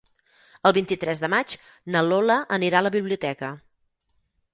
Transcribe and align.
El 0.69 0.73
vint-i-tres 0.77 1.19
de 1.23 1.29
maig 1.33 1.53
na 1.95 2.01
Lola 2.07 2.37
anirà 2.57 2.81
a 2.81 2.85
la 2.87 2.93
biblioteca. 2.97 3.51